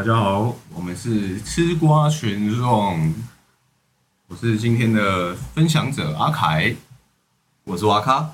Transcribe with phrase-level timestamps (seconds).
[0.00, 3.14] 大家好，我们是吃瓜群众，
[4.28, 6.74] 我是今天的分享者阿凯，
[7.64, 8.30] 我是瓦卡，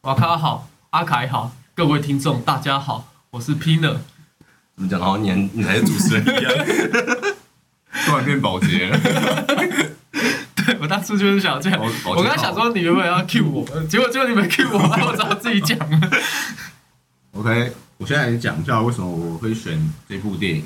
[0.00, 3.98] 瓦卡好，阿凯好，各位听众大家好，我是 Pina。
[4.74, 4.98] 怎么讲？
[4.98, 6.66] 好像你你才是主持人一样，
[8.06, 8.98] 突然变保洁了。
[10.64, 16.10] 对我当初就是想这样，我刚才想说你原本要 cue 我，结果结果你们 cue 我，我只好自己讲了。
[17.32, 20.64] OK，我现在来讲一下为什么我会选这部电影，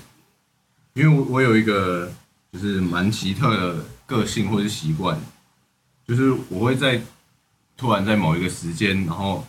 [0.93, 2.13] 因为我我有一个
[2.53, 5.19] 就是蛮奇特的个性或者是习惯，
[6.07, 7.01] 就是我会在
[7.75, 9.47] 突然在某一个时间，然后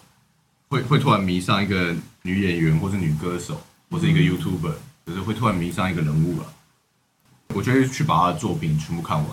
[0.69, 6.53] 会会突然迷上一个女演员或是女歌手，或是一个 YouTuber，就是会突然迷上一个人物了，
[7.49, 9.29] 我就会去把他的作品全部看完。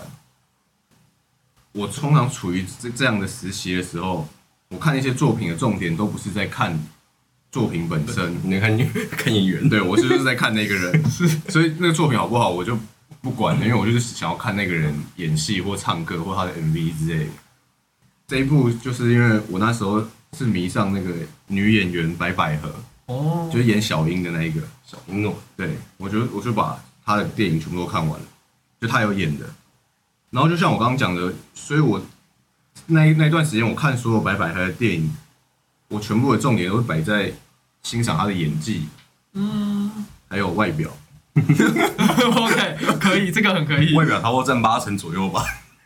[1.71, 4.27] 我通常处于这这样的时期的时候，
[4.67, 6.77] 我看一些作品的重点都不是在看
[7.51, 8.77] 作品本身，你看
[9.11, 12.77] 看演员，对我是就是在看那个人，是， 所以那个作品好不好我就
[13.21, 17.31] 不管了，因为我就是想要看那个人演戏或唱歌或他的 MV 之类的。
[18.25, 20.01] 这一部就是因为我那时候
[20.37, 21.13] 是迷上那个
[21.47, 22.73] 女演员白百合，
[23.07, 28.25] 哦，就是演小樱的那一个，小英哦，对我就我就把她的电影全部都看完了，
[28.79, 29.45] 就她有演的。
[30.29, 32.01] 然后就像我刚刚讲的，所以我
[32.85, 35.13] 那一那段时间我看所有白百合的电影，
[35.89, 37.33] 我全部的重点都是摆在
[37.83, 38.87] 欣赏他的演技，
[39.33, 40.89] 嗯还有外表。
[41.33, 43.95] OK，可以，这个很可以。
[43.95, 45.43] 外表差不多占八成左右吧。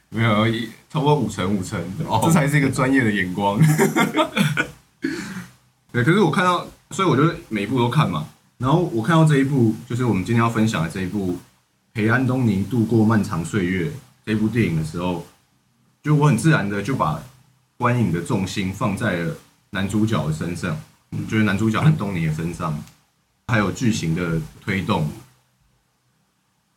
[0.09, 3.59] 没有，一差不多五成五成，哦这才是一个专业的眼光。
[5.91, 8.25] 对，可是我看到，所以我就每一部都看嘛。
[8.57, 11.33] 然后我看到这一部，就是我们今天要分享的这一部
[11.93, 13.89] 《陪安东尼度过漫长岁月》
[14.25, 15.25] 这部电影的时候，
[16.01, 17.21] 就我很自然的就把
[17.77, 19.35] 观影的重心放在了
[19.71, 20.79] 男主角的身上，嗯
[21.29, 22.83] 就是男主角安东尼的身上，
[23.47, 25.09] 还有剧情的推动。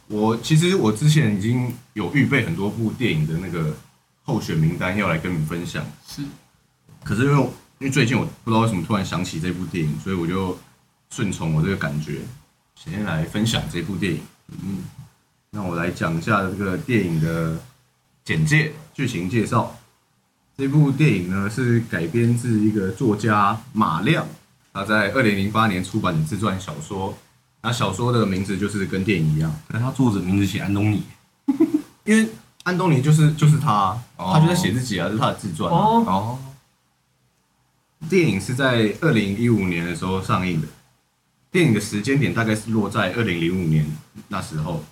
[0.06, 3.76] 我其实我之前已经有预备很多部电影的那个
[4.22, 6.22] 候选名单要来跟你们分享，是，
[7.04, 7.42] 可是因为
[7.78, 10.58] 因为最近我不知道为什么突然想起这部电影，所以我就
[11.10, 12.20] 顺从我这个感觉，
[12.74, 14.20] 先来分享这部电影。
[14.48, 14.84] 嗯，
[15.50, 17.60] 那我来讲一下这个电影的
[18.24, 19.77] 简介、剧情介绍。
[20.58, 24.26] 这部电影呢是改编自一个作家马亮
[24.72, 27.16] 他在二零零八年出版的自传小说。
[27.62, 31.04] 那小说的名字就是跟电影一样，可是他作者名字写安东尼，
[32.04, 32.28] 因为
[32.64, 35.78] 安东尼就是就是他，哦他就在写自己啊，这是他的自传啊。
[35.78, 36.38] 哦，哦，
[38.08, 40.66] 电影是在二零一五年的时候上映的，
[41.52, 43.86] 电影的时间点大概是落在二零零五年
[44.26, 44.82] 那时候。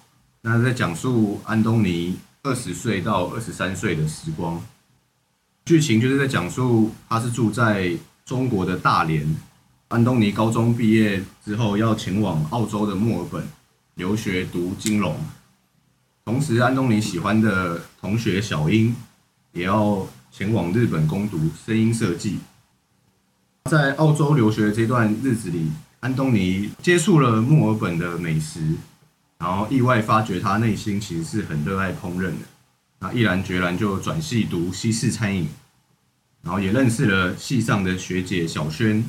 [0.43, 4.60] 那在讲述安东尼二十岁到二十三岁的时光，
[5.66, 7.91] 剧情就是在讲述他是住在
[8.25, 9.27] 中国的大连，
[9.88, 13.43] 安东尼高中毕业之后要前往澳洲的墨尔本
[13.97, 15.16] 留学读金融，
[16.25, 18.94] 同时安东尼喜欢的同学小英
[19.50, 22.38] 也要前往日本攻读声音设计。
[23.65, 28.60] 在澳洲留学的这段日子里，安东尼接触了墨尔本的美食，
[29.38, 32.47] 然后意外发觉他内心其实是很热爱烹饪的，
[32.98, 35.48] 那毅然决然就转系读西式餐饮，
[36.42, 39.04] 然后也认识了系上的学姐小轩。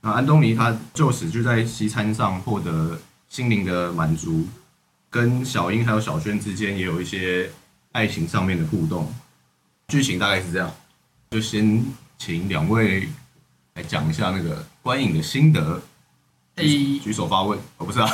[0.00, 4.46] 那安东尼他就此就在西餐上获得心灵的满足，
[5.08, 7.50] 跟小英还有小轩之间也有一些
[7.92, 9.12] 爱情上面的互动。
[9.88, 10.74] 剧情大概是这样，
[11.30, 11.84] 就先
[12.18, 13.08] 请两位
[13.74, 15.80] 来讲一下那个观影的心得。
[16.56, 18.08] 诶，举手发问，哦，不是啊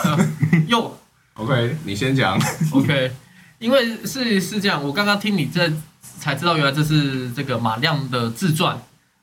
[0.68, 0.96] 又，
[1.34, 2.38] OK，你先讲。
[2.72, 3.10] OK，
[3.58, 5.70] 因为是是这样，我刚刚听你这
[6.00, 8.80] 才知道，原来这是这个马亮的自传。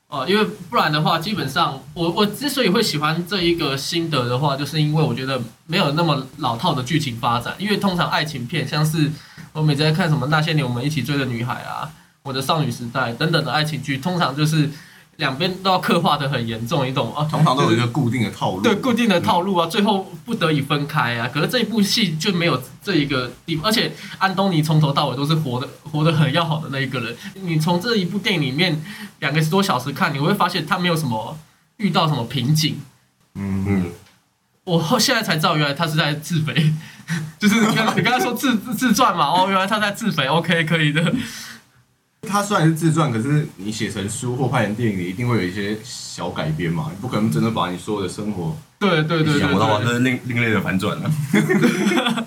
[0.08, 7.54] 呃，因为不然的话，基本上我我之所以会喜欢这一个心得的话，就是因为我觉得没有那么老套的剧情发展。
[7.58, 9.10] 因为通常爱情片，像是
[9.52, 11.90] 我每次在看什么那些年我们一起追的女孩啊，
[12.22, 14.70] 我的少女时代等等的爱情剧，通常就是
[15.16, 17.26] 两边都要刻画的很严重，你懂吗？
[17.30, 18.60] 通常都有一个固定的套路。
[18.60, 21.26] 对固定的套路啊，最后不得已分开啊。
[21.32, 27.16] 可是这一部戏就没有这一个地方，而且安东尼从头到尾都是活的活得很要好的那一个人。
[27.34, 28.78] 你从这一部电影里面
[29.20, 31.38] 两个多小时看，你会发现他没有什么
[31.78, 32.78] 遇到什么瓶颈。
[33.34, 33.92] 嗯嗯，嗯，
[34.64, 36.72] 我后现在才知道，原来他是在自肥，
[37.38, 41.14] 就是你刚你刚才说自自自传嘛，哦，原来他在自肥，OK，可以的。
[42.26, 48.56] 它虽然是自传，可是你写成书或拍成电影，你一定会有一些小改编嘛，你不可能真的把你所有的生活。
[48.78, 49.80] 对对对对想不到吧？
[49.82, 49.92] 这。
[49.92, 51.10] 是另另类的反转了！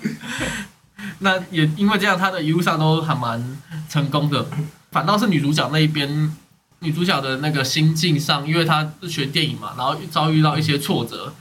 [1.20, 3.58] 那也因为这样，他的一路上都还蛮
[3.88, 4.46] 成功的。
[4.90, 6.34] 反倒是女主角那一边，
[6.80, 11.32] 女主角的那个心境上，因为她是学电影嘛，然后遭遇到一些挫折，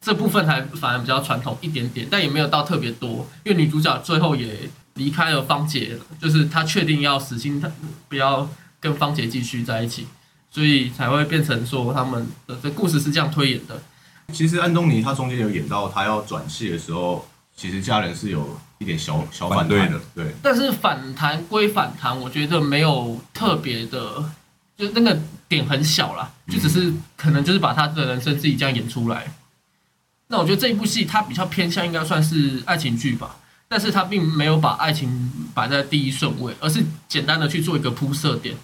[0.00, 7.70] 这部分还反而比较传统一点点，但也没有到特别多，因为女主角最后也离开了芳姐，就是他确定要死心，他
[8.08, 8.48] 不要
[8.78, 10.06] 跟芳姐继续在一起，
[10.50, 13.82] 所以才会变成说他们的这故事是这样推演的。
[14.32, 24.24] 其实安东尼他中间有演到他要转戏的时候，其实家人是有一点小小反对的，对，但是反弹归反弹，我觉得没有特别的，
[24.76, 29.34] 就那个点很小啦，就只是可能就是把他的人生自己这样演出来。
[30.28, 33.36] 那我觉得这一部戏它比较偏向应该算是爱情剧吧，
[33.70, 38.56] 但是他并没有把爱情摆在第一顺位，而是简单的去做一个铺设点，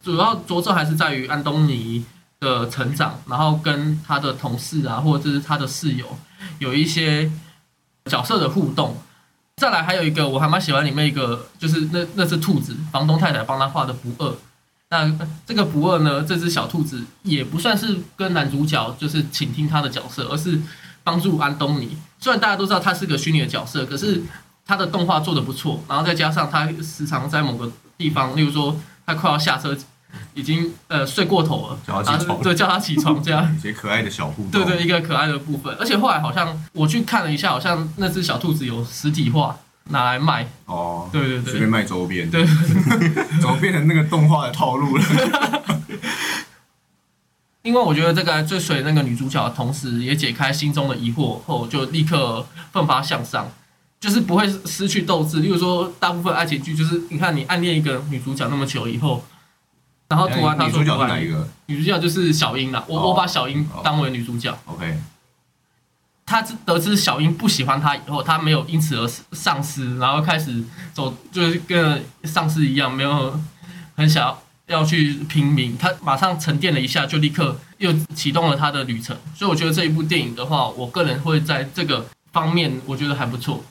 [0.00, 2.04] 主要着重还是在于安东尼
[2.38, 6.06] 的成长，然后跟他的同事啊，或者是他的室友
[6.60, 7.28] 有一些
[8.04, 8.96] 角色的互动。
[9.56, 14.32] 再来还有一个我还蛮喜欢里面一个，就是那那只兔子，房东太太帮他画的不二。
[14.90, 15.12] 那
[15.44, 20.60] 这个不二呢，这只小兔子也不算是跟男主角就是倾听他的角色，而是
[21.02, 21.96] 帮助安东尼。
[22.20, 24.22] 虽然大家都知道他是个虚拟的角色，可是
[24.72, 28.74] 他的动画做的不错，然后再加上他时常在某个地方，例如说
[29.04, 29.76] 他快要下车，
[30.32, 33.44] 已经呃睡过头了，叫他起床，对，叫他起床这样。
[33.54, 35.76] 一些可爱的小互动，对对，一个可爱的部分。
[35.78, 39.58] 而且后来好像我去看了一下，好像那只小兔子有实体化
[39.90, 40.48] 拿来卖。
[40.64, 45.04] 哦，对对对，随便卖周边，对，怎么变成那个动画的套路了？
[47.60, 53.52] 因为我觉得这个最水那个女主角，同时也解开心中的疑惑后，就立刻奋发向上，
[54.02, 55.38] 就是不会失去斗志。
[55.38, 59.24] 例如说，大部分爱情剧就是你看你暗恋一个女主角那么久以后，
[60.08, 64.52] 然后突然她说女主角哪一个女主角就是小樱啦，我、哦我把小樱当为女主角。
[64.66, 64.98] ？OK，
[66.26, 73.40] 他知得知小樱不喜欢他以后，他没有因此而丧失，然后开始走，就是跟丧尸一样，没有
[73.94, 75.78] 很想要要去拼命。
[75.78, 79.16] 他马上沉淀了一下，就立刻又启动了他的旅程。
[79.32, 83.62] 所以我觉得这一部电影的话，我个人会在这个方面，我觉得还不错。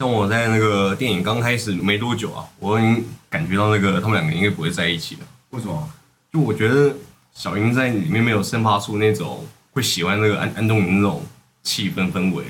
[0.00, 5.20] 像我在那个电影刚开始没多久啊，我已经感觉到那个他们两个应该不会在一起的。
[5.50, 5.90] 为什么？
[6.32, 6.94] 就我觉得
[7.34, 11.22] 小英在里面没有散发出那种会喜欢那个安安东尼那种
[11.62, 12.44] 气氛氛围，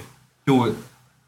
[0.47, 0.71] 就我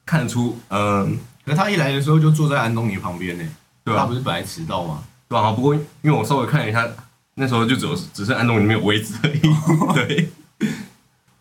[0.06, 3.44] 看得出，嗯、可是他一来的时候就坐在安东尼旁边呢，
[3.82, 5.02] 对啊他不，是本来迟到吗？
[5.26, 5.50] 对啊。
[5.50, 6.88] 不过因为我稍微看了一下，
[7.34, 9.40] 那时候就只有只剩安东尼没有位置而已，
[10.06, 10.28] 对。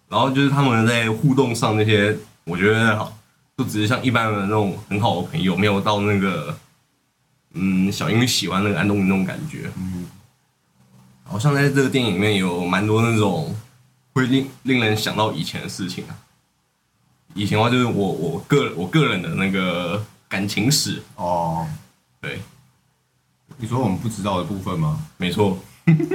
[0.09, 3.15] 然后就是他们在互动上那些，我觉得好，
[3.61, 6.57] 就只是像一般的那种很好的朋友，没有到那个，
[7.53, 9.71] 嗯，小英喜欢那个安东尼那种感觉。
[9.77, 10.07] 嗯，
[11.23, 13.55] 好像在这个电影里面有蛮多那种
[14.13, 16.17] 会令令人想到以前的事情啊。
[17.35, 21.67] 以前的话就是我我个我个人的那个感情史，哦，
[22.19, 22.41] 对，
[23.57, 25.05] 你说我们不知道的部分吗？
[25.17, 25.59] 没错。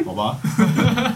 [0.04, 0.38] 好吧，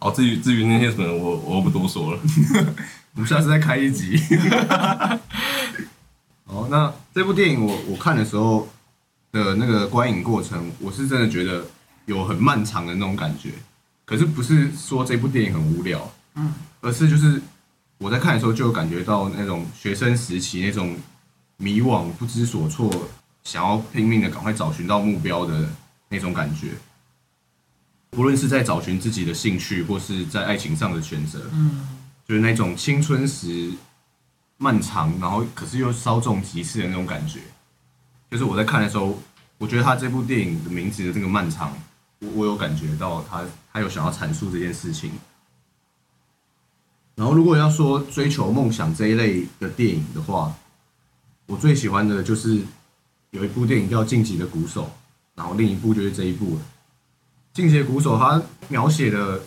[0.00, 2.20] 好，至于至于那些什么，我我不多说了。
[3.14, 4.20] 我们下次再开一集。
[6.46, 8.68] 哦，那这部电影我我看的时候
[9.32, 11.66] 的那个观影过程，我是真的觉得
[12.06, 13.50] 有很漫长的那种感觉。
[14.04, 17.42] 可是不是说这部电影很无聊，嗯，而是就是
[17.98, 20.96] 我在看的时候就有感觉到那种学生时期那种
[21.56, 22.90] 迷惘、不知所措，
[23.42, 25.68] 想要拼命的赶快找寻到目标的
[26.08, 26.68] 那种感觉。
[28.10, 31.88] 不论是在找寻自己的兴趣，或是在爱情上的选择，嗯，
[32.26, 33.70] 就是那种青春时
[34.56, 37.40] 漫长，然后可是又稍纵即逝的那种感觉。
[38.30, 39.18] 就是我在看的时候，
[39.58, 41.76] 我觉得他这部电影的名字的这个漫长，
[42.20, 45.12] 我我有感觉到他他有想要阐述这件事情。
[47.14, 50.54] 然后如果要说追求梦想这一类的电影的话，
[51.46, 52.62] 我最喜欢的就是
[53.30, 54.84] 有一部电影叫《晋级的鼓手》，
[55.34, 56.60] 然后另一部就是这一部了。
[57.58, 59.42] 《进阶鼓手》他描写的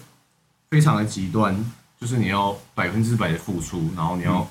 [0.70, 1.56] 非常的极端，
[1.98, 4.46] 就是你要百分之百的付出，然后你要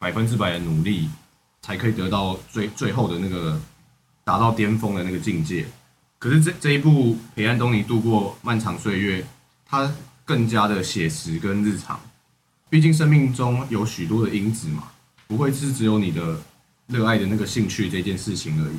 [0.00, 1.08] 百分之百的努力，
[1.62, 3.56] 才可以得到最最后的那个
[4.24, 5.64] 达到巅峰的那个境界。
[6.18, 9.24] 可是这这一部陪安东尼度过漫长岁月，
[9.64, 9.88] 它
[10.24, 12.00] 更加的写实跟日常。
[12.68, 14.88] 毕竟生命中有许多的因子嘛，
[15.28, 16.36] 不会是只有你的
[16.88, 18.76] 热爱的那个兴趣这件事情而已。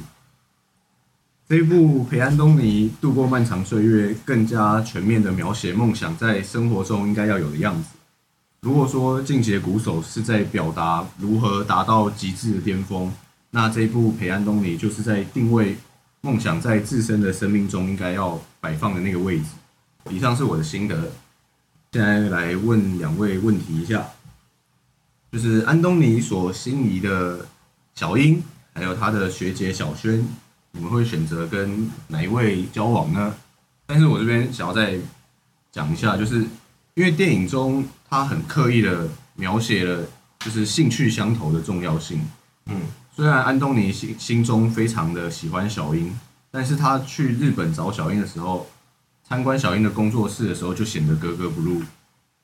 [1.47, 7.89] 这一部陪安东尼度过漫长岁月，更加全面的描写梦想在生活中应该要有的样子。
[8.61, 13.13] 如果说《进阶鼓手》是在表达如何达到极致的巅峰，
[13.51, 15.77] 那这一部陪安东尼就是在定位
[16.21, 19.45] 梦想在自身的生命中应该要摆放的那个位置。
[20.09, 21.11] 以上是我的心得，
[21.91, 24.03] 现在来问两位问题一下，
[25.31, 27.45] 就是安东尼所心仪的
[27.93, 28.41] 小英，
[28.73, 30.27] 还有他的学姐小轩，
[30.75, 33.33] 你们会选择跟哪一位交往呢？
[33.87, 34.99] 但是我这边想要再
[35.71, 36.45] 讲一下，就是
[36.95, 40.05] 因为电影中他很刻意的描写了
[40.39, 42.19] 就是兴趣相投的重要性。
[42.65, 42.81] 嗯，
[43.15, 46.13] 虽然安东尼心心中非常的喜欢小樱，
[46.51, 48.67] 但是他去日本找小樱的时候，
[49.23, 51.81] 参观小樱的工作室的时候就显得格格不入，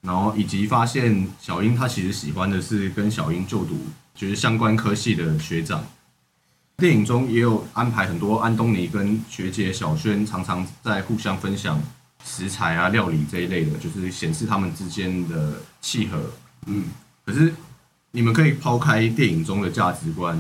[0.02, 3.76] 然后以及发现小英他其实喜欢的是跟小英就读
[4.16, 5.84] 就是相关科系的学长。
[6.82, 11.80] 电影中也有安排很多安东尼跟学姐小轩常常在互相分享
[12.26, 16.20] 食材啊、料理这一类的，就是显示他们之间的契合。
[16.66, 16.86] 嗯，
[17.24, 17.54] 可是
[18.10, 20.36] 你们可以抛开电影中的价值观，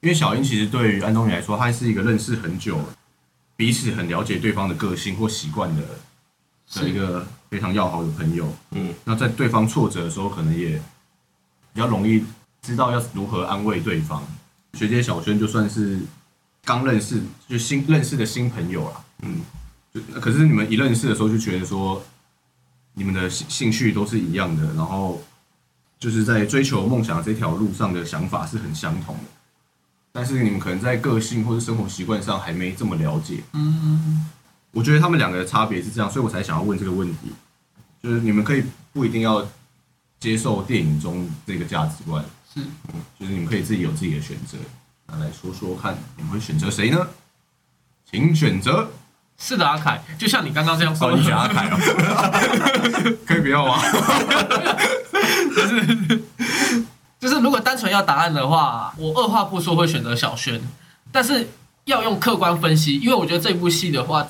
[0.00, 2.78] 因为小英其实对于安东尼来说，他是一个认识很久、
[3.56, 5.82] 彼此很了解对方的个性或习惯的
[6.74, 8.46] 的一个非常要好的朋友。
[8.70, 10.80] 嗯，那在对方挫折的时候，可能也
[11.72, 12.24] 比较容易
[12.62, 14.22] 知道要如何安慰对方。
[14.78, 15.98] 学姐小轩就算是
[16.64, 19.04] 刚认识，就新认识的新朋友啦。
[19.22, 19.40] 嗯，
[19.92, 22.00] 就可是你们一认识的时候就觉得说，
[22.94, 25.20] 你们的兴兴趣都是一样的，然后
[25.98, 29.22] 就是在追求梦想这条路上的想法是很相同的，
[30.12, 33.42] 但是你们可能在个性或者生活习惯上还没这么了解。
[33.54, 34.30] 嗯，
[34.70, 37.32] 我觉得他们两个的差别是这样，所以我才想要问这个问题，
[38.00, 39.44] 就是你们可以不一定要
[40.20, 42.24] 接受电影中这个价值观，
[42.58, 42.64] 是
[43.18, 44.58] 就是你们可以自己有自己的选择。
[45.06, 47.06] 那来说说看，你们会选择谁呢？
[48.10, 48.90] 请选择。
[49.38, 51.78] 是的，阿凯，就像你刚刚这样说哦，你选阿凯哦，
[53.24, 53.80] 可以不要吗？
[57.20, 60.60] 就是如果单纯要答案的话，我二话不说会选择小轩，
[61.12, 61.48] 但是
[61.84, 64.26] 要用客观分析，因为我觉得这部戏的话，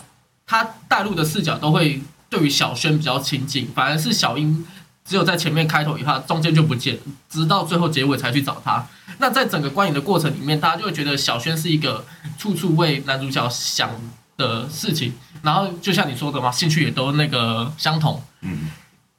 [0.46, 4.66] 他带入的视角都会对于小轩比较亲近，反而是小英
[5.08, 7.00] 只有在前面开头一趴，中间就不见了，
[7.30, 8.86] 直到最后结尾才去找他。
[9.16, 12.04] 那在整个观影的过程里面，大家就会觉得小轩是一个
[12.36, 13.90] 处处为男主角想
[14.36, 18.22] 的事情，然后就像你说的嘛，兴趣也都那个相同。
[18.42, 18.70] 嗯，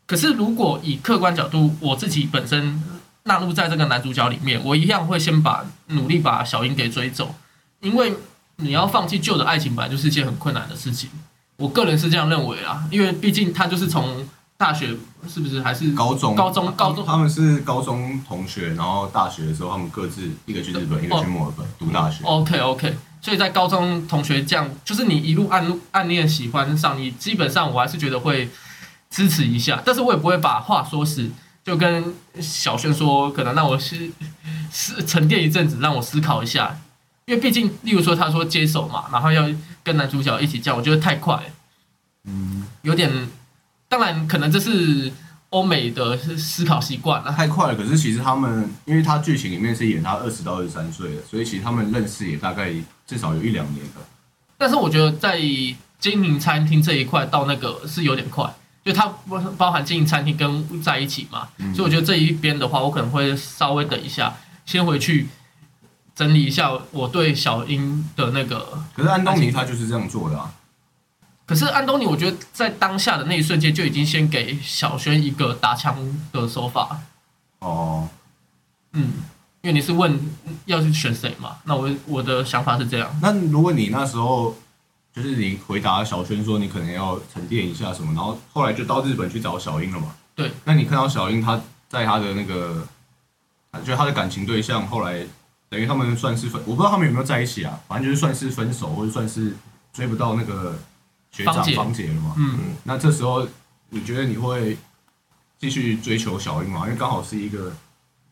[0.05, 2.83] 可是如果以客观角度，我自己本身
[3.23, 7.33] 纳入在这个男主角里面，我一样会先把努力把小英给追走，
[7.81, 8.13] 因为
[8.57, 11.09] 你要放弃旧的爱情，本来就是一件很困难的事情。
[11.57, 14.25] 我个人是这样认为啊，因为毕竟他就是从
[14.59, 14.93] 大学
[15.25, 17.05] 是不是还是高中，高中高中。
[17.05, 22.25] 他们是高中同学，然后大学的时候他们各自一个去日本，一个去墨尔本读大学。
[22.25, 28.49] OK OK，所以在高中同学这样，就是你一路暗暗恋喜欢上你，基本上我还是觉得会
[29.09, 31.31] 支持一下，但是我也不会把话说死，
[31.63, 34.11] 就跟小轩说，可能让我是
[34.73, 36.77] 是沉淀一阵子，让我思考一下，
[37.27, 39.49] 因为毕竟，例如说他说接手嘛，然后要
[39.85, 41.43] 跟男主角一起这样，我觉得太快了，
[42.25, 43.09] 嗯，有点，
[43.89, 45.11] 当然可能这是
[45.49, 47.75] 欧美的思考习惯啊，太快了。
[47.75, 52.71] 可是其实他们，因为他剧情里面是演他二十到二十三岁的，所以其实他们认识也大概
[53.07, 54.01] 至少有一两年了。
[54.59, 55.39] 但是我觉得在
[55.97, 58.47] 经营餐厅这一块到那个是有点快，
[58.85, 65.27] 就它包包含经营餐厅跟在一起嘛，嗯所以我觉得这一边的话，我可能会稍微等一下，先回去
[66.13, 68.83] 整理一下我对小英的那个。
[68.95, 70.53] 可是安东尼他就是这样做的啊。
[71.49, 75.97] 可是安东尼，我觉得在当下的那一瞬间就已经先给小轩一个打枪
[76.31, 77.01] 的手法，
[77.57, 78.07] 哦，
[78.93, 79.13] 嗯，
[79.61, 80.19] 因为你是问
[80.65, 84.55] 要去选谁嘛，那我我的想法是这样，那如果你那时候
[85.11, 90.13] 就是你回答小轩说你可能要沉淀一下什么，然后后来就到日本去找小英了嘛？
[90.35, 90.51] 对。
[90.65, 92.87] 那你看到小英她在她的那个，
[93.83, 95.25] 就她的感情对象后来
[95.67, 99.55] 等于他们算是分，我不知道他们有没有在一起啊，反正就是算是分手或者算是
[99.91, 100.77] 追不到那个
[101.31, 102.33] 学长方姐芳姐了嘛。
[102.37, 103.47] 嗯，那这时候
[103.89, 104.77] 你觉得你会
[105.57, 106.81] 继续追求小英吗？
[106.85, 107.71] 因为刚好是一个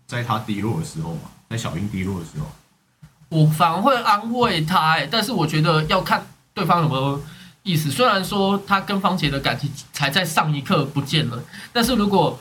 [0.06, 2.46] 在他低落的时候嘛，在小英低落的时候。
[3.30, 7.22] 我反而会安慰他、欸，但是我觉得要看对方有没有
[7.63, 7.92] 意思。
[7.92, 12.39] 虽然说他跟方杰的感情才在上一刻不见了，但是如果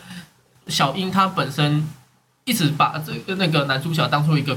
[0.68, 1.88] 小英她本身
[2.44, 4.56] 一直把这个那个男主角当做一个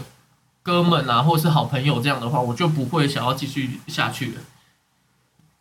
[0.62, 4.41] 哥们啊，或是好朋友这样的话，我就不会想要继续下去了，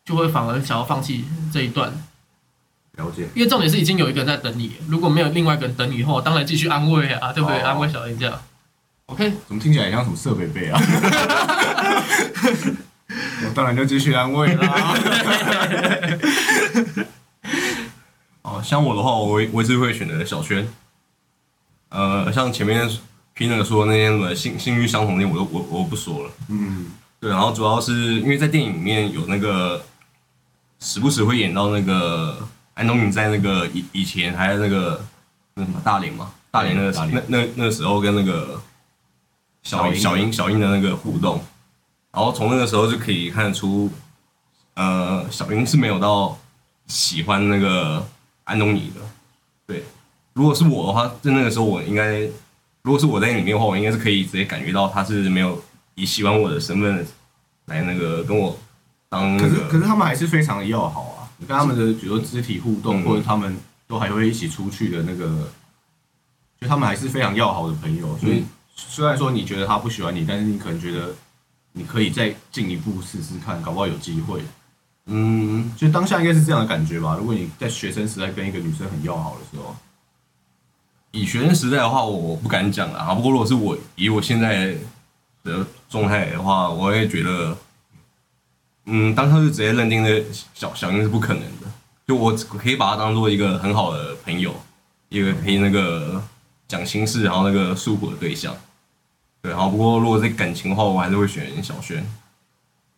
[0.09, 1.93] 就会反而想要放弃这一段。
[2.97, 3.29] 了解。
[3.35, 7.59] 因为重点是已经有一个人在等你，如果没有另外一个人等你以后，当然继续安慰啊，对不对？
[7.61, 8.41] 哦安慰小英这样。
[9.07, 10.81] OK，怎么听起来像什么设备备啊？
[13.45, 14.95] 我当然就继续安慰啦。
[18.43, 20.67] 哦，像我的话，我会我是会选择小轩。
[21.91, 22.89] 呃，像前面
[23.41, 26.31] 那个说那些什么性性欲相同的，我都我我不说了。
[26.49, 26.87] 嗯，
[27.21, 29.83] 对，然后主要是因为在电影里面有那个
[30.81, 35.05] 时不时会演到那个安东尼在那个以以前还有那个
[35.55, 38.61] 那什么大连嘛，大连那个那那那个时候跟那个
[39.63, 41.43] 小小英小英小英的那个互动，
[42.13, 43.91] 然后从那个时候就可以看得出，
[44.75, 46.39] 呃，小英是没有到
[46.87, 48.07] 喜欢那个
[48.45, 49.01] 安东尼的。
[49.67, 49.85] 对，
[50.33, 52.21] 如果是我的话，在那个时候我应该，
[52.83, 55.63] 如果是我在里面的话，我应该是可以直接感觉到他是没有
[55.97, 57.07] 以喜欢我的身份
[57.67, 58.57] 来那个跟我
[59.09, 59.69] 当那可是个。
[59.69, 61.31] 可是他们还是非常的要好啊。
[61.39, 65.49] 你跟他们的比如说肢体互动，嗯或者他们都还会一起出去的那个，
[66.61, 68.17] 就他们还是非常要好的朋友。
[68.19, 71.15] 所以嗯虽然说你觉得他不喜欢你，但是你可能觉得
[71.73, 74.43] 你可以再进一步试试看，搞不好有机会。
[75.07, 77.17] 嗯，就当下应该是这样的感觉吧。
[77.19, 79.75] 如果你在学生时代跟一个女生很要好的时候，
[81.13, 83.15] 以学生时代的话，我不敢讲啊。
[83.15, 84.77] 不过如果是我以我现在
[85.43, 87.57] 的状态的话，我也觉得，
[88.91, 90.23] 嗯，当时就直接认定的
[90.55, 91.67] 小小英是不可能的。
[92.07, 94.55] 就我可以把他当做一个很好的朋友，
[95.11, 96.23] 一个可以那个
[96.67, 98.57] 讲心事，然后那个诉苦的对象。
[99.43, 102.03] 对，然后不过如果是感情的话，我还是会选小轩。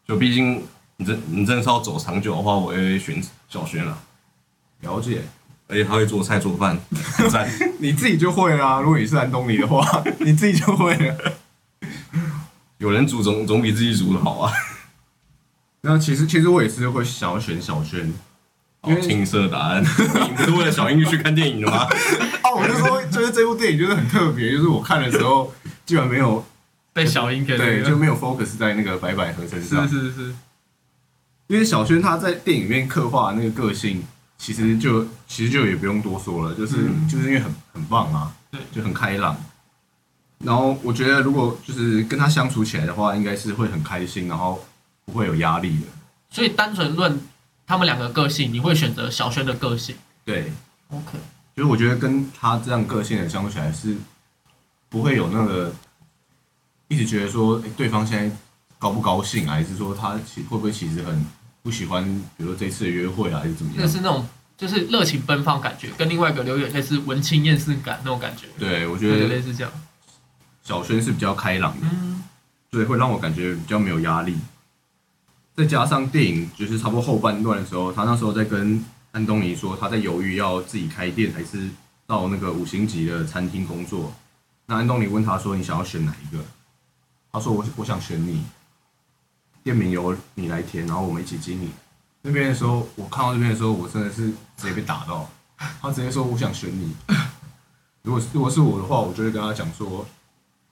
[0.06, 0.62] 就毕竟
[0.97, 3.99] 你真你真的是要走长久的话，我会选小轩了。
[4.82, 5.23] 了解
[5.66, 6.78] 而且他会做菜做饭，
[7.16, 7.50] 很 赞。
[7.80, 8.80] 你自己就会啦。
[8.80, 11.32] 如果你是安东尼的话，你自己就会了。
[12.78, 14.52] 有人煮总总比自己煮的好啊。
[15.82, 18.12] 那其实其实我也是会想要选小轩，
[18.84, 21.87] 因为好青涩答案， 你不是为了小英去看电影的吗？
[22.44, 25.52] 哦，我就说就是这部电影就是很特别，就是我看的时候
[25.87, 26.44] 基本没有
[26.92, 27.70] 被小英给那个。
[27.82, 29.88] 对就没有 focus 在那个白百合身上。
[29.88, 30.34] 是，是是，
[31.46, 34.02] 因为小轩他在电影里面刻画那个个性，
[34.37, 37.08] 其实就其实就也不用多说了，就是、嗯。
[37.08, 39.37] 就是因为很很棒啊，对，就很开朗。
[40.44, 44.62] 然后我觉得如果就是跟他相处起来的话，应该是会很开心，然后
[45.10, 45.86] 不会有压力的。
[46.30, 47.20] 所以单纯论
[47.66, 50.52] 他们两个个性，你会选择小轩的个性对
[50.90, 51.18] ，？OK，
[51.56, 53.96] 就是我觉得跟他这样个性的相处起来是
[54.88, 55.72] 不会有那个
[56.88, 58.36] 一直觉得说，诶对方现在
[58.78, 61.26] 高不高兴啊，还是说他其会不会其实很
[61.62, 62.04] 不喜欢，
[62.36, 63.80] 比如说这次的约会啊，还是怎么样？
[63.82, 64.26] 那是那种
[64.56, 69.72] 就是热情奔放感觉，跟另外一个有点类似文青厌世感那种感觉，对，我觉得类似这样。
[70.62, 72.22] 小轩是比较开朗的，嗯，
[72.70, 74.36] 所以会让我感觉比较没有压力。
[75.60, 81.68] 再加上电影就是差不多后半段的时候，他那时候在跟安东尼说，他在犹豫要自己开店还是
[82.06, 84.10] 到那个五星级的餐厅工作。
[84.64, 86.42] 那安东尼问他说：“你想要选哪一个？”
[87.30, 88.42] 他说：“我我想选你，
[89.62, 91.70] 店名由你来填，然后我们一起经营。”
[92.23, 95.28] 那边的时候，我看到这边的时候，我真的是直接被打到。
[95.82, 96.96] 他直接说：“我想选你。”
[98.02, 100.06] 如果如果是我的话，我就会跟他讲说：“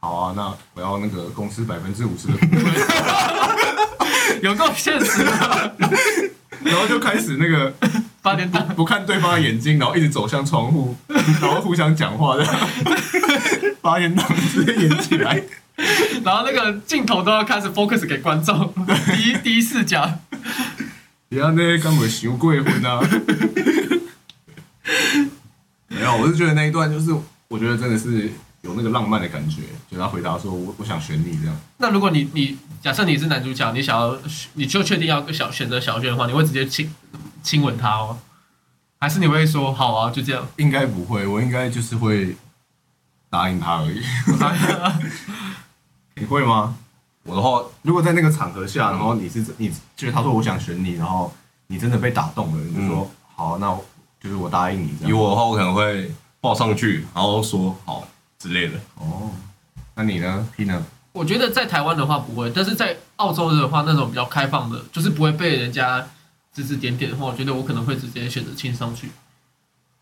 [0.01, 3.49] 好啊，那我要那个公司百分之五十的股份。”
[4.43, 5.77] 有够现实的，
[6.65, 7.73] 然后就开始那个
[8.23, 8.67] 八点档。
[8.75, 12.47] 不看对方的眼睛，然后一直走向窗户，然后互相讲话的，
[13.81, 15.43] 八点档直接演起来。
[16.25, 18.73] 然后那个镜头都要开始 focus 给观众，
[19.15, 20.19] 第一第一视角。
[21.29, 23.01] 不要那根本想过婚啊！
[25.89, 27.15] 没有，我是觉得那一段就是，
[27.49, 28.31] 我觉得真的是
[28.69, 29.63] 有那个浪漫的感觉。
[29.91, 31.57] 就他回答说：“我我想选你这样。
[31.79, 34.17] 那如果你你假设你是男主角，你想要
[34.55, 36.95] 你就确定要小选择小轩的话，你会直接亲
[37.43, 38.19] 亲吻他哦？
[39.01, 42.37] 还是你会说好啊，就这样？”应该不会，我应该就是会
[43.31, 44.03] 答应他而已。
[46.17, 46.77] 你会吗？
[47.25, 51.33] 我的话，如果在那个场合下，然后你是你就是他说我想选你，然后
[51.67, 53.85] 你真的被打动了，你就说、好，那我
[54.21, 55.11] 就是我答应你这样。
[55.11, 58.07] 以我的话，我可能会抱上去，然后说好
[58.39, 58.79] 之类的。
[58.97, 59.31] 哦，
[59.95, 60.85] 那你呢？P 呢？
[61.13, 66.07] 我觉得在台湾的话不会，但是在澳洲的话，那种比较开放的，就是不会被人家
[66.53, 69.11] 指指点点的话，我觉得我可能会直接选择亲上去。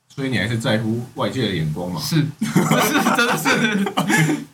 [0.08, 4.44] 所以你还是在乎外界的眼光嘛是，是真的是。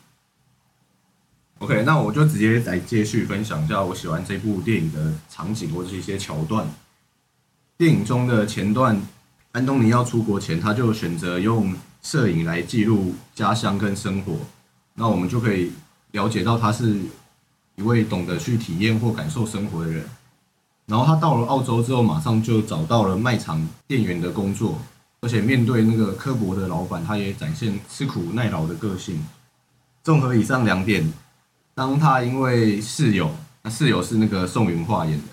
[1.59, 6.67] ？OK，那我就直接来继续分享一下我喜欢这部电影的场景或者是一些桥段。
[7.77, 9.01] 电影中的前段，
[9.53, 14.37] 安东尼要出国前，他就选择用摄影来记录家乡跟生活。
[14.93, 15.71] 那我们就可以
[16.11, 16.99] 了解到他是
[17.75, 20.07] 一位懂得去体验或感受生活的人。
[20.85, 24.77] 然后他到了澳洲之后，马上就找到了卖场店员的工作，
[25.21, 29.25] 而且面对那个刻薄的老板，他也展现吃苦耐劳的个性。
[30.03, 31.11] 综合以上两点，
[31.73, 35.27] 当他因为室友，那室友是那个宋云化演的，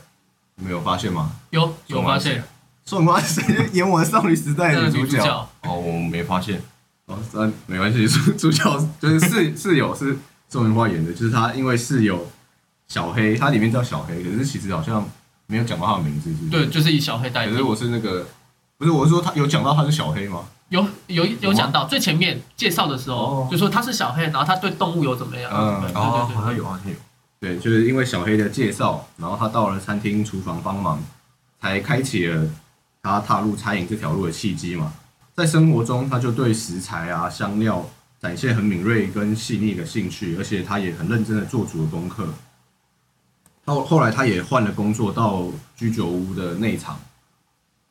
[0.55, 1.33] 你们有发现吗？
[1.51, 2.45] 有有发现
[2.91, 3.41] 宋云化是？
[3.73, 5.19] 演我的少女时代的女主角。
[5.19, 6.61] 主角哦，我没发现。
[7.07, 8.65] 哦，那没关系，主 主角
[9.01, 12.27] 就是室室友是宋云花演的， 就是他因为室友
[12.89, 15.09] 小黑，他里面叫小黑，可是其实好像
[15.47, 16.51] 没有讲到他的名字，是不是？
[16.51, 17.63] 对，就是以小黑代替可是。
[17.63, 18.27] 我是那个，
[18.77, 20.41] 不是我是说他有讲到他是小黑吗？
[20.71, 25.49] 有有有讲到最前面介绍的时候哦，就说他是小黑，然后他对动物有怎么样？
[25.55, 26.97] 嗯对对哦，对好像有，好像有。
[27.39, 31.01] 对，就是因为小黑的介绍，然后他到了餐厅厨房帮忙，
[31.61, 32.45] 才开启了
[33.03, 34.93] 他踏入餐饮这条路的契机嘛。
[35.35, 37.89] 在生活中他就对食材啊、香料
[38.21, 42.29] 展现很敏锐跟细腻的兴趣，而且他也很认真的做足了功课。
[43.65, 47.01] 到后来他也换了工作，到居酒屋的内场。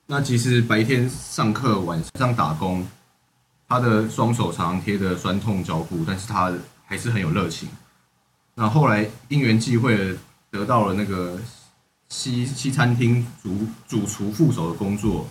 [0.06, 2.86] 那其实白天上课，晚上打工，
[3.68, 6.52] 他的双手常常贴着酸痛交互，但是他
[6.86, 7.70] 还是很有热情。
[8.56, 10.18] 那后来因缘际会
[10.52, 11.40] 得到了那个
[12.10, 15.28] 西西餐厅主主厨副手的工作，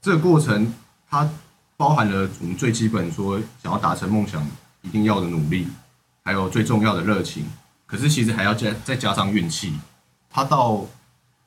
[0.00, 0.72] 这个过程
[1.08, 1.28] 它
[1.76, 4.46] 包含了我们最基本说想要达成梦想
[4.82, 5.66] 一定要的努力，
[6.22, 7.46] 还有最重要的热情。
[7.86, 9.72] 可是其实还要加再加上运气。
[10.30, 10.84] 他到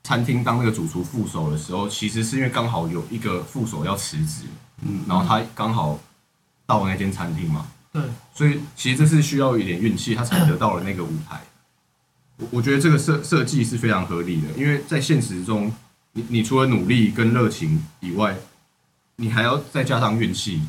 [0.04, 4.44] 餐厅当那个主厨副手的时候，其实是因为刚好有一个副手要辞职，
[4.82, 6.00] 嗯，然后他刚好
[6.66, 8.02] 到那间餐厅嘛，对，
[8.34, 11.42] 所以其实这是需要一点运气，他才得到了那个舞台。
[12.38, 15.72] 我我觉得这个设设计是非常合理的，因为在现实中，
[16.14, 18.36] 你你除了努力跟热情以外，
[19.16, 20.62] 你还要再加上运气。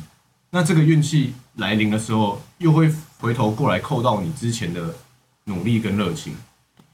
[0.51, 4.95] 那这个运气来临的时候，又会回头过来扣到你之前的
[5.43, 6.33] 努力跟热情。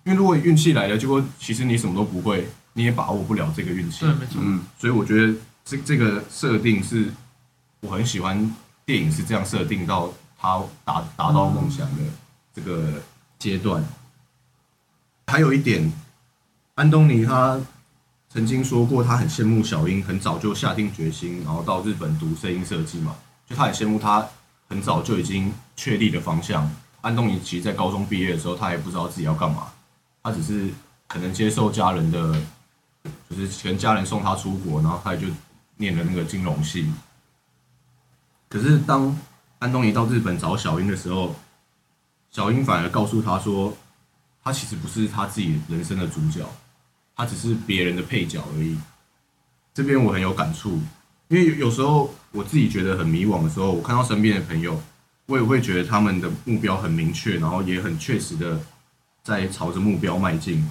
[0.03, 4.09] 因为如果运气来了，结果其实你什么都不会，你也把握不了这个运气对，。
[4.15, 4.41] 没错。
[4.43, 5.33] 嗯，所以我觉得
[5.63, 7.09] 这这个设定是
[7.79, 8.53] 我很喜欢，
[8.85, 12.03] 电影是这样设定到他达达到梦想的
[12.53, 13.01] 这个
[13.39, 13.81] 阶段。
[15.27, 15.91] 还有一点，
[16.75, 17.59] 安东尼他
[18.29, 23.15] 曾经说过，他很羡慕小英很早就下定决心，然后到日本读声音设计嘛，
[23.47, 24.27] 就他很羡慕他
[24.69, 26.69] 很早就已经确立的方向。
[27.01, 29.67] 安东尼其实，在高中毕业的时候，他也不知道自己要干嘛，
[30.23, 30.69] 他只是
[31.07, 32.41] 可能接受家人的
[33.29, 35.27] 就是跟家人送他出国，然后他就
[35.77, 36.91] 念了那个金融系。
[38.49, 39.15] 可是当
[39.59, 41.35] 安东尼到日本找小英的时候，
[42.31, 43.75] 小英反而告诉他说，
[44.45, 46.47] 他其实不是他自己人生的主角，
[47.15, 48.77] 他只是别人的配角而已。
[49.73, 50.79] 这边我很有感触，
[51.29, 54.79] 因为有时候我自己觉得很迷惘的时候，我看到身边的朋友，
[55.25, 58.61] 我也会觉得他们的目标很明确，然后也很确实的
[59.23, 60.63] 在朝着目标迈进。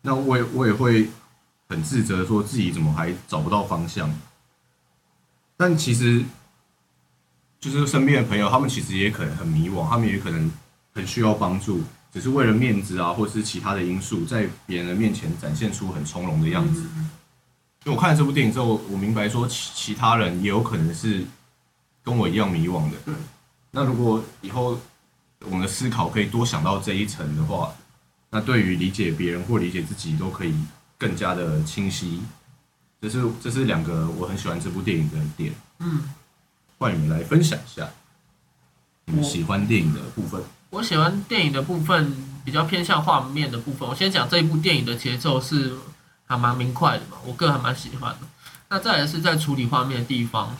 [0.00, 1.10] 那我也我也会
[1.68, 4.10] 很自责，说自己怎么还找不到方向。
[5.58, 6.24] 但其实，
[7.60, 10.50] 就是身边的朋友，他们其实也可能很迷惘，他们也可能
[10.94, 11.82] 很需要帮助，
[12.16, 16.82] 只是为了面子啊，或是其他的因素，在别人的面前展现出很从容的样子。
[16.96, 17.10] 嗯
[17.84, 21.22] 因为我看了这部电影之后，我明白说其其他人也有可能是
[22.02, 22.96] 跟我一样迷惘的。
[23.70, 24.80] 那如果以后
[25.44, 27.70] 我们的思考可以多想到这一层的话，
[28.30, 30.54] 那对于理解别人或理解自己都可以
[30.96, 32.22] 更加的清晰。
[32.98, 35.52] 这是这是两个我很喜欢这部电影的点。
[35.80, 36.02] 嗯，
[36.78, 37.86] 换你们来分享一下
[39.04, 40.42] 你们喜欢电影的部分。
[40.70, 43.88] 我喜欢电影的部分比较偏向画面的部分。
[43.88, 45.72] 我先讲这一部电影的节奏是
[46.26, 48.18] 还蛮明快的嘛，我个人还蛮喜欢的。
[48.68, 50.56] 那再来是在处理画面的地方，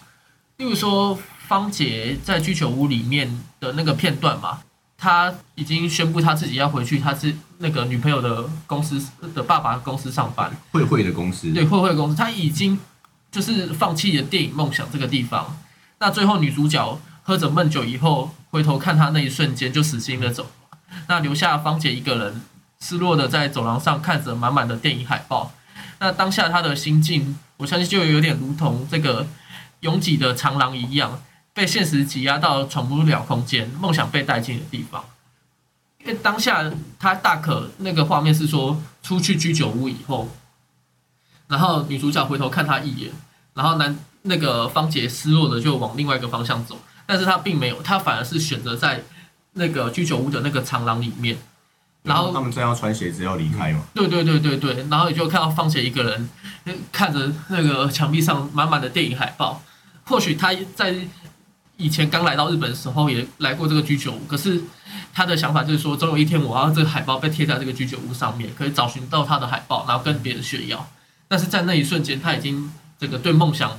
[0.59, 4.61] 例如说方杰在居酒屋里面的那个片段嘛，
[4.97, 10.57] 他已经宣布他自己要回去，他是那个女朋友的公司的爸爸公司上班。
[10.71, 12.79] 慧慧的公司，对，慧慧公司，他已经
[13.33, 15.59] 就是放弃了电影梦想这个地方。
[15.99, 20.47] 那最后女主角喝着闷酒以后，回头看他那一瞬间就死心的走，
[21.09, 22.43] 那留下芳姐一个人
[22.79, 25.53] 失落的在走廊上看着满满的电影海报。
[25.99, 29.27] 那当下他的心境，我相信就有点如同这个
[29.81, 31.21] 拥挤的长廊一样，
[31.53, 35.05] 被现实挤压到闯不了空间，梦想被带进的地方。
[35.99, 40.29] 因为当下他大可那个画面是说出去居酒屋以后，
[41.49, 43.11] 然后女主角回头看他一眼，
[43.55, 49.03] 然后男那个方杰失落的就往另外一个方向走，但是他并没有，他反而是选择在
[49.53, 51.37] 那个居酒屋的那个长廊里面，
[52.03, 56.29] 然后他们正要穿鞋子要离开嘛，对对对对对，然后你就看到方杰一个人
[56.65, 59.63] 呃看着那个墙壁上满满的电影海报，
[60.05, 60.95] 或许他在
[61.79, 64.63] 以前刚来到日本的时候也来过这个居酒屋，可是
[65.13, 70.89] 他的想法就是说，总有一天我要这个海报被贴在这个居酒屋上面，可以找寻到他的海报，然后跟别人炫耀。
[71.29, 73.79] 但是在那一瞬间，他已经这个对梦想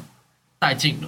[0.59, 1.07] 殆尽了，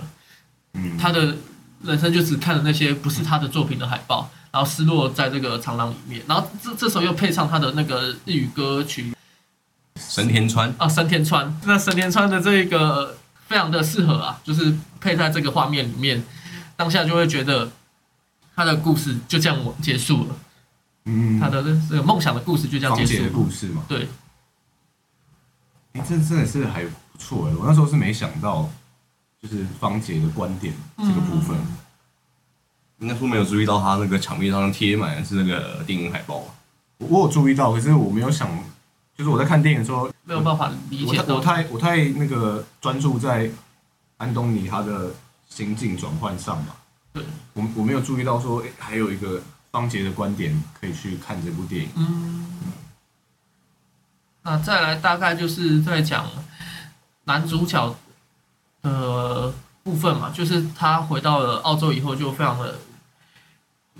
[0.73, 1.35] 嗯，他的
[1.83, 9.13] 人生就只看了那些不是他的作品的海报，然后失落在这个长廊里面，然后这这时候又配上他的那个日语歌曲
[9.97, 16.23] 神田川，啊，神田川，那神田川的这个非常的适合啊，就是配在这个画面里面，
[16.75, 17.71] 当下就会觉得
[18.55, 20.35] 他的故事就这样结束了，
[21.05, 23.29] 嗯，他的这个梦想的故事就这样结束了。
[23.29, 24.07] 故事嘛，对，
[25.93, 28.69] 哎、这真的是还不错哎，我那时候是没想到，
[29.41, 31.77] 就是方姐的观点这个部分，嗯
[32.99, 36.43] 应该说没有注意到他那个墙壁上贴满的是那个电影海报。
[36.97, 38.49] 我我有注意到，可是我没有想，
[39.17, 43.49] 就是我在看电影的时候，没有办法理解我太我太我太那个专注在
[44.17, 45.11] 安东尼他的
[45.47, 46.75] 心境转换上嘛。
[47.13, 47.23] 对，
[47.53, 51.89] 我我没有注意到说，诶还有一个方杰的观点可以去看这部电影。
[51.95, 52.45] 嗯，
[54.43, 56.29] 那再来大概就是在讲
[57.23, 57.95] 男主角
[58.81, 62.75] 的部分嘛，就是他回到了澳洲以后就非常的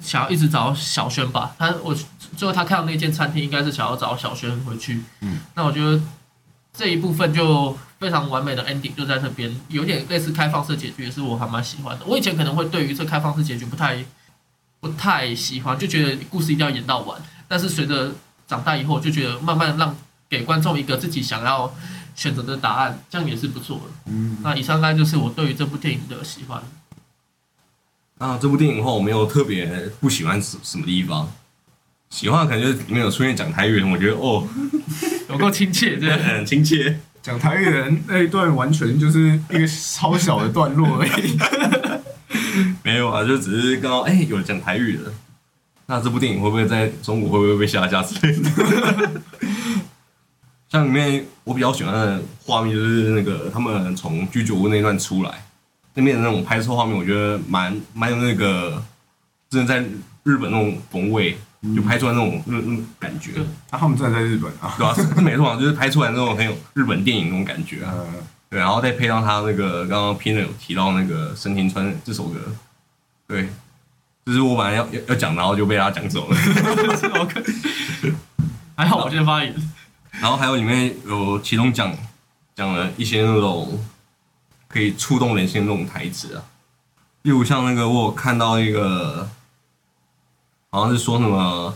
[0.01, 1.55] 想要一直找小轩吧。
[1.57, 1.95] 他我
[2.37, 5.03] 最后他看到那间餐厅应该是想要找小轩回去。
[5.21, 6.01] 嗯，那我觉得
[6.73, 12.05] 这一部分就非常完美的 ending 就在这边，有点类似开放式结局，也是我还蛮喜欢的。
[12.05, 14.05] 我以前可能会对于这开放式结局不太
[14.79, 17.19] 不太喜欢，就觉得故事一定要演到完。
[17.47, 18.11] 但是随着
[18.47, 19.93] 长大以后，就觉得慢慢让
[20.29, 21.73] 给观众一个自己想要
[22.19, 24.11] 选择的答案，这样也是不错的。
[24.11, 26.61] 嗯，那以上大概就是我对于这部电影的喜欢。
[28.17, 29.65] 那这部电影的话，我没有特别
[30.01, 31.31] 不喜欢什什么地方，
[32.09, 34.45] 喜欢的可能就是里面有出现讲台语，我觉得哦，
[35.31, 36.19] 有够亲切，这样。
[36.21, 36.99] 很亲切。
[37.21, 41.37] 讲台语的人那一段完全就是一个超小的段落而已。
[42.83, 45.03] 没有啊，就只是刚刚哎、有讲台语的，
[45.85, 49.21] 那这部电影会不会在中国会不会被下架之类的？
[50.69, 55.43] 像里面我比较喜欢的画面就是那个他们从居酒屋那段出来，
[55.95, 58.81] 那边的那种拍摄画面，我觉得蛮蛮有那个
[59.49, 59.79] 真的在
[60.23, 61.35] 日本那种风味，
[61.75, 64.75] 就拍出来那种那那种感觉，对啊，他们真的在日本啊。
[64.77, 67.91] 对吧、是是没错啊，就是拍出来那种很有日本电影那种感觉啊。
[67.97, 68.05] 呃，
[68.51, 72.39] 对，然后再配上他那个刚刚拼了有提到那个深田川这首歌，
[73.27, 73.49] 对，
[74.25, 76.37] 就是我本来要要要讲，然后就被他讲走了。
[78.77, 79.55] 还好我先发言。
[80.11, 81.95] 然后还有里面有其中讲
[82.55, 83.83] 讲了一些那种
[84.67, 86.43] 可以触动人心的那种台词啊，
[87.21, 89.29] 例如像那个我有看到一个，
[90.69, 91.73] 好像是说什么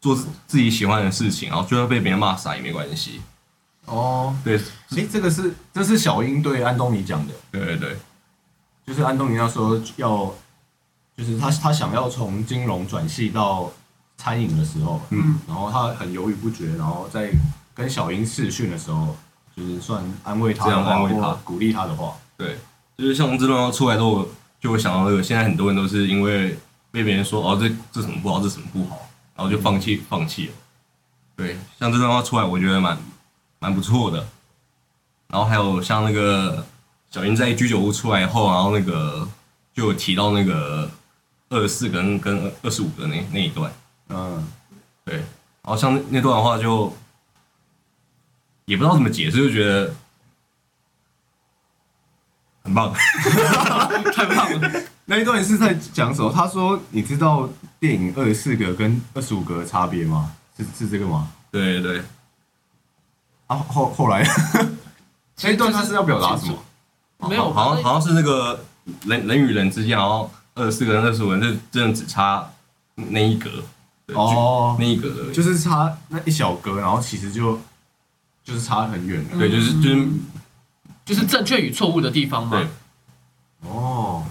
[0.00, 3.20] 做自自己喜欢的事情，然后就要被别人骂傻也没关系。
[3.86, 4.58] 哦，对。
[4.90, 7.96] 诶，这个是这是小英对安东尼讲的，对对对，
[8.86, 10.32] 就是安东尼那时候要，
[11.16, 13.72] 就是他他想要从金融转系到
[14.16, 17.32] 餐饮的时候，嗯，然后他很犹豫不决，然后在
[17.74, 19.16] 跟小英试训的时候，
[19.56, 22.56] 就是算安慰他的这样话，安慰他或鼓励他的话，对，
[22.96, 24.26] 就是像这段话出来之后，
[24.60, 26.56] 就会想到那个现在很多人都是因为
[26.90, 30.52] 被别人说哦这这什么不好，这什么不好，然后就放弃放弃了。
[31.36, 32.96] 对，像这段话出来，我觉得蛮
[33.58, 34.24] 蛮不错的。
[35.28, 36.64] 然后还有像那个
[37.10, 39.28] 小英在居酒屋出来后，然后那个
[39.72, 40.88] 就有提到那个
[41.48, 43.72] 二十四跟跟二十五个那那一段，
[44.10, 44.46] 嗯，
[45.04, 45.24] 对，然
[45.64, 46.92] 后像那那段的话就
[48.66, 49.94] 也不知道怎么解释，就觉得
[52.62, 52.92] 很棒。
[54.14, 54.82] 太棒了。
[55.06, 56.32] 那一段是在讲什么？
[56.32, 57.48] 他说：“你知道
[57.78, 60.32] 电影二十四个跟二十五个的差别吗？
[60.56, 62.02] 是是这个吗对对对，？”
[63.48, 64.26] 啊，后后来
[65.42, 66.58] 那一段他是要表达什么？
[67.28, 68.64] 没有，好像好像是那个
[69.04, 72.50] 人人与人之间，然后二十四个人、二十五个人，就真的只差
[72.94, 73.50] 那一格，
[74.06, 75.34] 对哦那一格而已。
[75.34, 77.60] 就是差那一小格，然后其实就
[78.44, 79.38] 就是差很远了。
[79.38, 80.08] 对，就是就是
[81.04, 82.68] 就是正确与错误的地方嘛对。
[83.68, 84.26] 哦，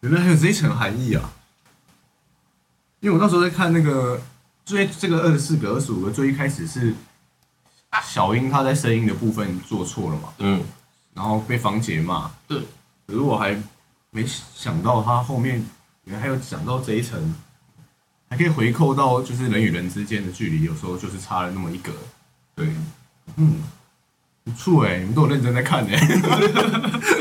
[0.00, 1.32] 原来还有这一层含义啊！
[3.00, 4.20] 因为我那时候在看那个
[4.64, 6.92] 最这个二十四个、二十五个，最一开始是
[8.02, 10.62] 小英她在声音的部分做错了嘛，嗯，
[11.12, 12.30] 然后被房姐骂。
[12.48, 12.58] 对，
[13.06, 13.56] 可是我还
[14.10, 15.64] 没想到他后面
[16.04, 17.34] 原来还有讲到这一层，
[18.30, 21.92] 还可以回扣到就是人与人之间的距离，有时候就是差了那么一格。
[22.56, 22.74] 对，
[23.36, 23.62] 嗯，
[24.44, 25.98] 不错哎，你们都有认真在看哎。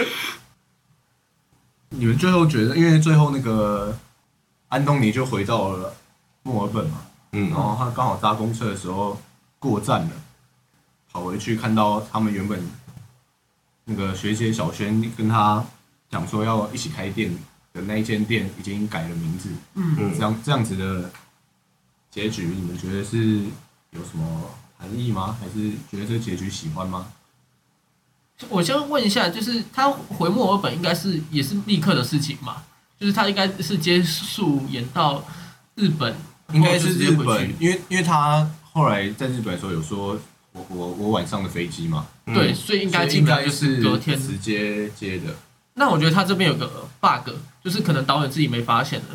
[1.89, 3.98] 你们最后觉得，因为最后那个
[4.70, 5.94] 安东尼就回到了
[6.42, 7.50] 墨尔本嘛，嗯。
[7.52, 9.22] 然，后他刚好搭公车的时候
[9.60, 10.12] 过站了，
[11.12, 12.68] 跑回去看到他们原本
[13.86, 15.63] 那个学姐小轩跟他
[16.10, 17.32] 讲说要一起开店
[17.74, 20.13] 的那一间店已经改了名字，嗯，嗯。
[20.16, 21.12] 这样这样子的
[22.10, 23.44] 结局，你们觉得是
[23.92, 24.50] 有什么
[24.84, 25.38] 含义吗？
[25.39, 27.08] 还是觉得这个结局喜欢吗？
[28.50, 32.63] 我先问一下，就是他回墨尔本应该是也是立刻的事情嘛？
[33.00, 35.24] 就是他应该是结束演到
[35.76, 36.13] 日本，
[36.52, 40.19] 应该是日本去，因为因为他后来在日本的时候有说，
[40.52, 44.19] 我我我晚上的飞机嘛，嗯对，所以应该所以基本上就是隔天。
[44.19, 45.34] 直接接的。
[45.76, 49.08] 那我觉得他这边有个 bug，就是可能导演自己没发现的，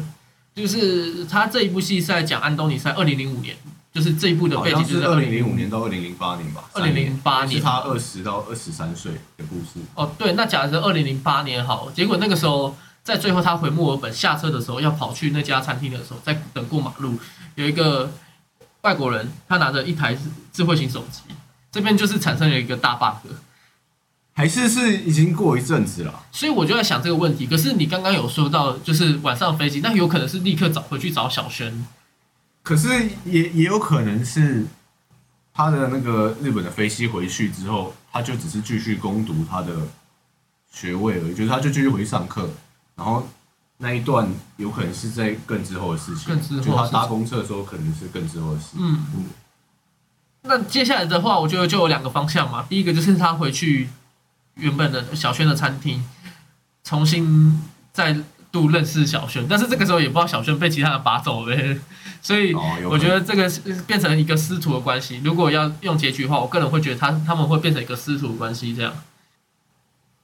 [0.54, 3.56] 就是他这一部戏是在讲安东尼在二零零五年，
[3.98, 9.84] 就是这一部的背景就是二零零五年到二零零八年吧，二零零八年是他二十到二十三岁的故事。
[9.96, 17.18] 哦，对，那假设二零零八年好，结果那个时候在最后他回墨尔本下车的时候，要跑去那家餐厅的时候，在等过马路，
[17.56, 18.08] 有一个
[18.82, 20.16] 外国人，他拿着一台
[20.52, 21.22] 智慧型手机，
[21.72, 23.32] 这边就是产生了一个大 bug。
[24.32, 26.22] 还是是已经过一阵子了。
[26.30, 27.48] 所以我就在想这个问题。
[27.48, 31.84] 可是你刚刚有说到，就是晚上飞机，那有可能是立刻找回去找小轩。
[32.68, 34.66] 可是也也有可能是
[35.54, 39.74] 他的那个日本的飞机回去之后，他就只是继续攻读他的
[40.70, 42.46] 学位而已，就是他就继续回去上课，
[42.94, 43.26] 然后
[43.78, 48.66] 那一段有可能是在更之后的事情，更之后就他搭公车的时候可能是更之后的事。
[48.78, 49.06] 嗯，
[50.42, 52.66] 那接下来的话，我觉得就有两个方向嘛。
[52.68, 53.88] 第一个就是他回去
[54.56, 56.04] 原本的小轩的餐厅，
[56.84, 57.62] 重新
[57.94, 58.14] 再
[58.50, 61.56] 度认识小轩，但是这个时候也不知道小轩被其他人拔走了，
[62.22, 62.54] 所以
[62.88, 65.20] 我觉得这个是变成一个师徒的关系。
[65.24, 68.92] 如果要用结局的话，我个人会觉得他他们会变成一个师徒的关系这样。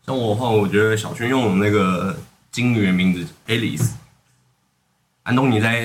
[0.06, 2.16] 像我的话，我觉得小轩用的那个
[2.50, 3.92] 金鱼的名字 Alice，
[5.22, 5.80] 安东尼在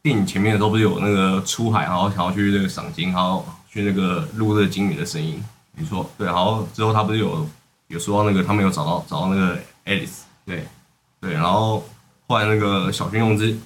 [0.00, 5.42] 电影前面的时候不是有那个出海，然后想要去那个赏金，然后去那个录这个金鱼的声音，
[5.76, 7.48] 没错，对，然后之后他不是有
[7.88, 10.66] 有说到那个他们有找到找到那个 Alice，对，
[11.22, 11.88] 对，然后
[12.26, 13.56] 后来那个小轩用这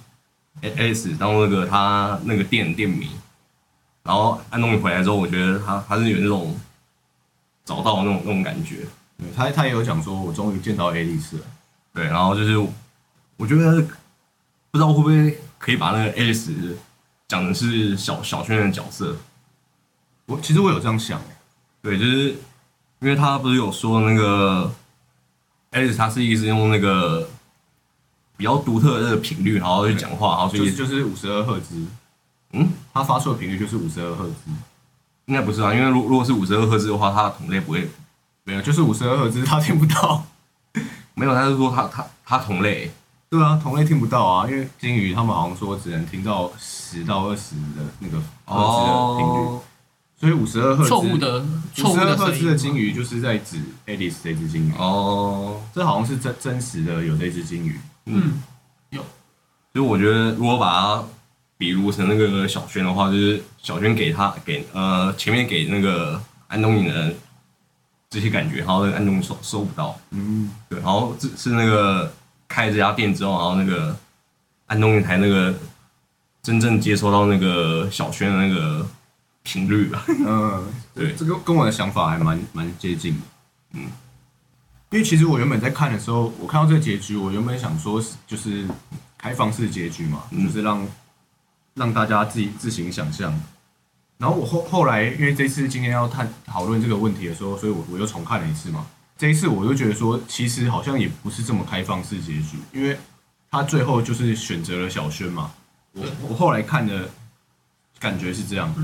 [0.61, 3.09] Alice 当那个他那个店店名，
[4.03, 6.55] 然后安东尼回来之后，我觉得他他是有那种
[7.64, 11.45] 找到那种那种感觉，对他他也有讲说，我终于见到 A 丽丝了。
[11.95, 12.59] 对，然后就是
[13.38, 13.81] 我觉得
[14.71, 16.53] 不知道会不会可以把那个 Alice
[17.27, 19.16] 讲的是小小轩的角色，
[20.27, 21.19] 我其实我有这样想，
[21.81, 22.37] 对，就是
[23.01, 24.71] 因为他不是有说那个
[25.73, 27.27] Alice 他是一直用那个
[28.37, 31.87] 比较独特的那个频率，然后去讲话，然后所以就是就是五十二赫兹，
[32.53, 34.51] 嗯，它发出的频率就是五十二赫兹，
[35.27, 37.88] 应该不是啊，因为如如果是五十二赫兹的话，它的同类不会
[38.44, 40.25] 没有，就是五十二赫兹，它听不到。
[41.18, 42.92] 没有，他是说他他他同类，
[43.31, 49.61] 对啊，同类听不到啊，因为金鱼他们好像说只能听到十到二十的那个赫兹的频率，
[50.18, 52.74] 所以五十二赫兹错误的错五十二误的赫兹的金。
[52.74, 57.79] 鱼就是在指 Alice 这只金鱼，哦，这好像是真真实的有这只金鱼。
[58.07, 58.42] 嗯，
[58.90, 59.00] 有。
[59.72, 61.05] 所以我觉得如果把它
[61.59, 67.12] 比如成那个小轩的话，就是小轩给他给呃前面给那个安东尼的
[68.09, 72.11] 这些感觉，然后那个安东尼收收不到，嗯，对，然后这是那个
[72.48, 73.94] 开这家店之后，然后那个
[74.66, 75.55] 安东尼才那个
[76.42, 78.87] 真正接收到那个小轩的那个
[79.46, 83.20] 频率吧， 嗯，对这个跟我的想法还蛮蛮接近的。
[83.74, 83.82] 嗯，
[84.90, 88.66] 因为其实我原本在看的时候，我看到这个结局，我原本想说是就是
[89.16, 90.85] 开放式结局嘛，嗯就是让
[91.74, 93.32] 让大家自己自行想象。
[94.18, 98.85] 然后我后后来，因为这次今天要探讨论这个问题的时候，所以我我又重看了一次嘛。
[99.16, 102.98] 这一次我就觉得说，其实好像也不是这么开放式结局，因为
[103.50, 105.52] 他最后就是选择了小轩嘛。
[105.92, 107.09] 我我后来看的
[107.98, 108.74] 感觉是这样，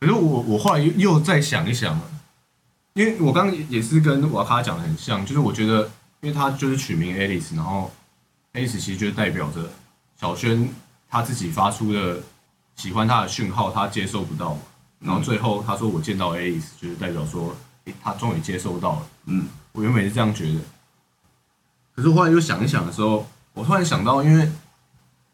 [0.00, 2.00] 可是我我后来又又再想一想，
[2.94, 7.90] 因为我刚刚也是跟瓦卡讲的很像，就是我觉得，因为他就是取名 Alice，然后
[8.54, 9.68] Alice 其实就代表着
[10.20, 10.68] 小轩
[11.08, 12.20] 他自己发出的
[12.76, 14.60] 喜欢他的讯号，他接收不到嘛，
[15.00, 19.06] 然后最后他说我见到 Alice，就是代表说，诶他终于接收到了。
[19.26, 20.60] 嗯，我原本是这样觉得，
[21.94, 24.48] 可是后来又想一想的时候，我突然想到，因为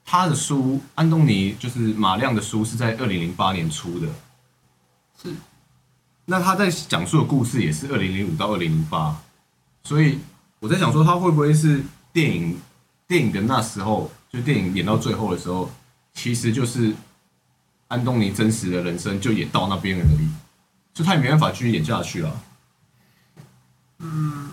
[0.04, 4.08] 他的书，安东尼就是马亮的书是在二零零八年出的，
[5.22, 5.34] 是
[6.26, 9.14] 那他在讲述的故事也是二零零五到二零零八，
[9.82, 10.18] 所以
[10.60, 12.58] 我在想说，他会不会是电影
[13.06, 15.70] 电影的那时候，就电影演到最后的时候，
[16.14, 16.94] 其实就是
[17.88, 20.28] 安东尼真实的人生就演到那边而已，
[20.94, 22.40] 就他也没办法继续演下去了。
[23.98, 24.48] 嗯，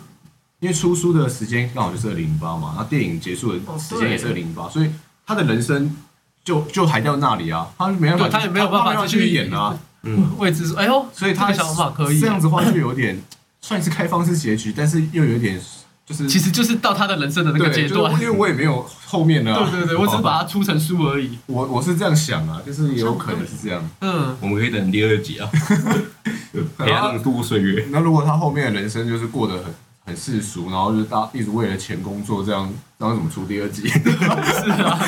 [0.60, 4.94] 因为出书的时间刚好就是二零零八嘛，那电影结束的时间也是二零零八，所以
[5.26, 5.96] 他的人生
[6.44, 9.80] 就就还到那里啊，他没办法，他也没有办法他继续演啊。
[10.04, 13.22] 嗯，位置说，哎呦，所以他这个想法可以这样子的话，就有点
[13.62, 15.60] 算是开放式结局，但是又有点
[16.06, 18.24] 就是其实就是到他的人生的那个阶段就是。
[18.26, 21.38] 因为我也没有后面的、啊， 对对对，我只是把它出成书而已。
[21.46, 23.88] 我我是这样想啊，就是也有可能是这样。
[24.02, 25.48] 嗯，我们可以等第二集啊，
[26.78, 27.86] 陪他度过岁月。
[27.92, 29.74] 那如果他后面的人生就是过得很
[30.08, 32.68] 很世俗，然后就是大一直为了钱工作，这样
[32.98, 33.88] 这样怎么出第二集？
[33.88, 35.00] 是啊，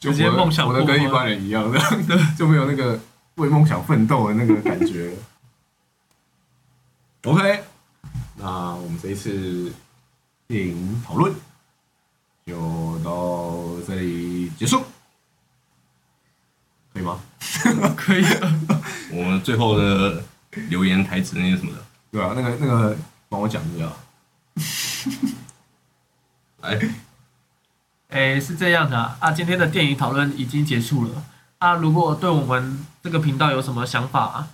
[0.00, 1.78] 就直接活得梦想活得跟一般人一样，这
[2.16, 2.98] 样就没有那个
[3.38, 5.16] 为梦想奋斗的那个感觉。
[7.24, 7.64] OK，
[8.36, 9.72] 那我们这一次
[10.46, 11.34] 电影讨论
[12.46, 14.84] 就到这里结束，
[16.92, 17.20] 可以吗？
[17.96, 18.24] 可以。
[19.10, 20.22] 我们最后的
[20.68, 22.96] 留言台词那些什么的，对啊，那个那个
[23.28, 23.90] 帮我讲一下。
[26.60, 26.78] 来，
[28.08, 31.24] 哎，是这样的啊，啊今天的电影讨论已经结束了
[31.58, 31.74] 啊。
[31.74, 34.46] 如果对我们这个频道有什么想法、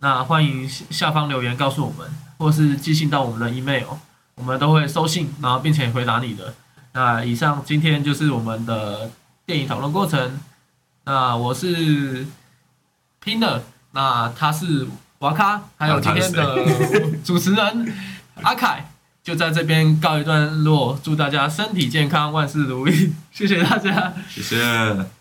[0.00, 2.08] 那欢迎下方留言告诉我们，
[2.38, 3.86] 或是寄信到我们的 email，
[4.34, 6.54] 我们都会收信，然后并且回答你的。
[6.92, 9.10] 那以上今天就是我们的
[9.46, 10.40] 电影讨论过程。
[11.04, 12.26] 那我是
[13.24, 13.60] Pinner，
[13.92, 14.86] 那他是
[15.18, 16.64] 瓦卡，还有今天的
[17.24, 17.92] 主持人
[18.42, 18.90] 阿凯，
[19.22, 20.98] 就在这边告一段落。
[21.02, 25.06] 祝大家身体健康，万事如意，谢谢大家，谢谢。